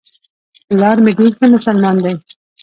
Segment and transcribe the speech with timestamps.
[0.67, 2.13] پلار مي ډېر ښه مسلمان دی.